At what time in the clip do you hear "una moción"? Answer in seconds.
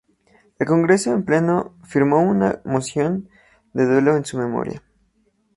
2.23-3.29